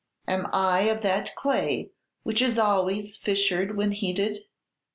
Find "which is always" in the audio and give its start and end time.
2.23-3.15